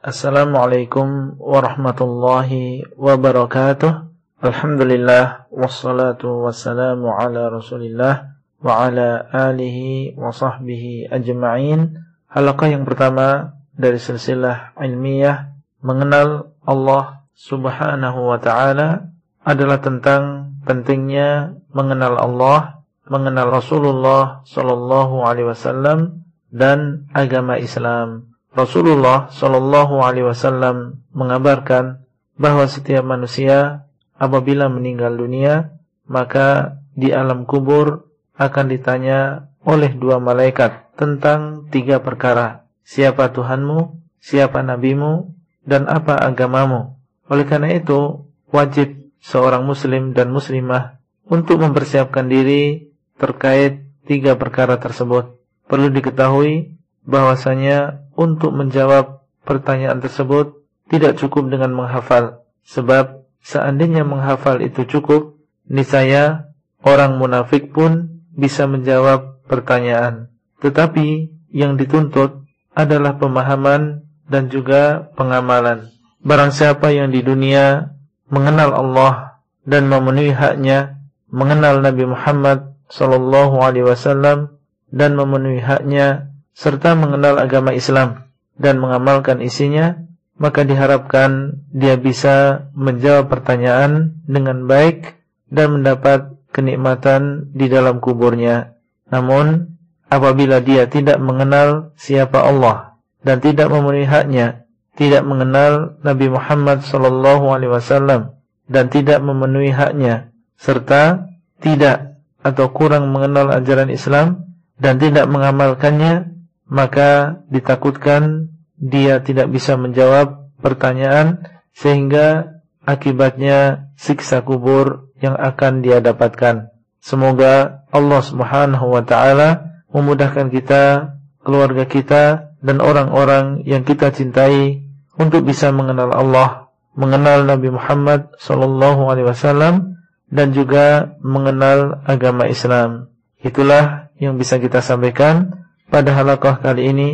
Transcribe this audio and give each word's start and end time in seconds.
Assalamualaikum 0.00 1.36
warahmatullahi 1.36 2.88
wabarakatuh. 2.96 4.08
Alhamdulillah 4.40 5.44
wassalatu 5.52 6.40
wassalamu 6.40 7.12
ala 7.12 7.52
Rasulillah 7.52 8.32
wa 8.64 8.88
ala 8.88 9.28
alihi 9.28 10.16
wa 10.16 10.32
sahbihi 10.32 11.12
ajma'in. 11.12 12.00
Halaqah 12.32 12.72
yang 12.72 12.88
pertama 12.88 13.52
dari 13.76 14.00
silsilah 14.00 14.72
ilmiah 14.80 15.52
mengenal 15.84 16.56
Allah 16.64 17.28
Subhanahu 17.36 18.24
wa 18.24 18.40
taala 18.40 19.04
adalah 19.44 19.84
tentang 19.84 20.56
pentingnya 20.64 21.60
mengenal 21.76 22.16
Allah, 22.16 22.88
mengenal 23.04 23.52
Rasulullah 23.52 24.48
sallallahu 24.48 25.28
alaihi 25.28 25.52
wasallam 25.52 26.24
dan 26.48 27.04
agama 27.12 27.60
Islam. 27.60 28.29
Rasulullah 28.50 29.30
Shallallahu 29.30 30.02
Alaihi 30.02 30.26
Wasallam 30.26 31.06
mengabarkan 31.14 32.02
bahwa 32.34 32.66
setiap 32.66 33.06
manusia 33.06 33.86
apabila 34.18 34.66
meninggal 34.66 35.14
dunia 35.14 35.76
maka 36.10 36.80
di 36.98 37.14
alam 37.14 37.46
kubur 37.46 38.10
akan 38.34 38.66
ditanya 38.72 39.50
oleh 39.62 39.92
dua 39.94 40.18
malaikat 40.18 40.96
tentang 40.96 41.70
tiga 41.70 42.02
perkara 42.02 42.60
siapa 42.90 43.30
Tuhanmu, 43.30 44.02
siapa 44.18 44.66
nabimu, 44.66 45.30
dan 45.62 45.86
apa 45.86 46.18
agamamu. 46.18 46.98
Oleh 47.30 47.46
karena 47.46 47.70
itu 47.70 48.26
wajib 48.50 49.14
seorang 49.22 49.62
muslim 49.62 50.10
dan 50.10 50.34
muslimah 50.34 50.98
untuk 51.22 51.62
mempersiapkan 51.62 52.26
diri 52.26 52.90
terkait 53.14 53.86
tiga 54.10 54.34
perkara 54.34 54.82
tersebut. 54.82 55.38
Perlu 55.70 55.94
diketahui 55.94 56.74
bahwasanya 57.06 58.09
untuk 58.20 58.52
menjawab 58.52 59.24
pertanyaan 59.48 60.04
tersebut 60.04 60.60
tidak 60.92 61.16
cukup 61.16 61.48
dengan 61.48 61.72
menghafal 61.72 62.44
sebab 62.68 63.24
seandainya 63.40 64.04
menghafal 64.04 64.60
itu 64.60 64.84
cukup 64.84 65.40
niscaya 65.64 66.52
orang 66.84 67.16
munafik 67.16 67.72
pun 67.72 68.20
bisa 68.36 68.68
menjawab 68.68 69.40
pertanyaan. 69.48 70.28
Tetapi 70.60 71.32
yang 71.56 71.80
dituntut 71.80 72.44
adalah 72.76 73.16
pemahaman 73.16 74.04
dan 74.28 74.52
juga 74.52 75.10
pengamalan. 75.16 75.90
Barang 76.20 76.52
siapa 76.52 76.92
yang 76.92 77.10
di 77.10 77.24
dunia 77.24 77.96
mengenal 78.28 78.76
Allah 78.76 79.42
dan 79.64 79.88
memenuhi 79.88 80.36
haknya 80.36 81.00
mengenal 81.32 81.80
Nabi 81.80 82.04
Muhammad 82.06 82.76
sallallahu 82.92 83.58
alaihi 83.58 83.88
wasallam 83.88 84.60
dan 84.90 85.16
memenuhi 85.16 85.62
haknya 85.62 86.29
serta 86.60 86.92
mengenal 86.92 87.40
agama 87.40 87.72
Islam 87.72 88.28
dan 88.60 88.76
mengamalkan 88.76 89.40
isinya, 89.40 89.96
maka 90.36 90.60
diharapkan 90.60 91.56
dia 91.72 91.96
bisa 91.96 92.68
menjawab 92.76 93.32
pertanyaan 93.32 94.20
dengan 94.28 94.68
baik 94.68 95.16
dan 95.48 95.80
mendapat 95.80 96.36
kenikmatan 96.52 97.48
di 97.56 97.72
dalam 97.72 98.04
kuburnya. 98.04 98.76
Namun, 99.08 99.72
apabila 100.12 100.60
dia 100.60 100.84
tidak 100.84 101.16
mengenal 101.16 101.96
siapa 101.96 102.44
Allah 102.44 103.00
dan 103.24 103.40
tidak 103.40 103.72
memenuhi 103.72 104.04
haknya, 104.04 104.68
tidak 105.00 105.24
mengenal 105.24 105.96
Nabi 106.04 106.28
Muhammad 106.28 106.84
wasallam 106.84 108.36
dan 108.68 108.92
tidak 108.92 109.24
memenuhi 109.24 109.72
haknya 109.72 110.28
serta 110.60 111.24
tidak 111.64 112.20
atau 112.44 112.68
kurang 112.68 113.08
mengenal 113.08 113.48
ajaran 113.48 113.88
Islam 113.88 114.44
dan 114.80 114.96
tidak 115.00 115.28
mengamalkannya, 115.28 116.39
maka 116.70 117.42
ditakutkan 117.50 118.54
dia 118.78 119.20
tidak 119.20 119.50
bisa 119.50 119.74
menjawab 119.76 120.48
pertanyaan 120.62 121.42
sehingga 121.74 122.56
akibatnya 122.86 123.90
siksa 123.98 124.40
kubur 124.40 125.10
yang 125.20 125.36
akan 125.36 125.84
dia 125.84 126.00
dapatkan. 126.00 126.72
Semoga 127.02 127.84
Allah 127.92 128.20
Subhanahu 128.24 128.86
wa 128.96 129.02
taala 129.04 129.82
memudahkan 129.90 130.48
kita, 130.48 131.16
keluarga 131.42 131.84
kita 131.84 132.54
dan 132.62 132.78
orang-orang 132.78 133.66
yang 133.66 133.84
kita 133.84 134.14
cintai 134.14 134.86
untuk 135.18 135.44
bisa 135.44 135.74
mengenal 135.74 136.12
Allah, 136.14 136.72
mengenal 136.96 137.44
Nabi 137.44 137.72
Muhammad 137.72 138.32
sallallahu 138.40 139.10
alaihi 139.10 139.28
wasallam 139.28 140.00
dan 140.30 140.54
juga 140.54 141.16
mengenal 141.20 142.00
agama 142.06 142.46
Islam. 142.46 143.10
Itulah 143.40 144.12
yang 144.20 144.36
bisa 144.36 144.60
kita 144.60 144.84
sampaikan 144.84 145.68
pada 145.90 146.14
halaqah 146.14 146.62
kali 146.62 146.94
ini 146.94 147.10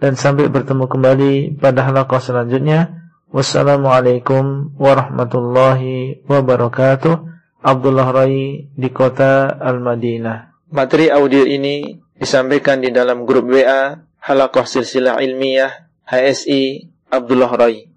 dan 0.00 0.16
sampai 0.16 0.48
bertemu 0.48 0.88
kembali 0.88 1.32
pada 1.60 1.86
halaqah 1.86 2.18
selanjutnya. 2.18 3.04
Wassalamualaikum 3.30 4.74
warahmatullahi 4.78 6.24
wabarakatuh. 6.26 7.14
Abdullah 7.64 8.12
Rai 8.12 8.68
di 8.68 8.88
kota 8.92 9.48
Al-Madinah. 9.48 10.68
Materi 10.68 11.08
audio 11.08 11.48
ini 11.48 11.96
disampaikan 12.18 12.84
di 12.84 12.92
dalam 12.92 13.24
grup 13.24 13.48
WA 13.48 14.04
Halaqah 14.20 14.68
Silsilah 14.68 15.24
Ilmiah 15.24 15.88
HSI 16.04 16.92
Abdullah 17.08 17.52
Rai. 17.56 17.93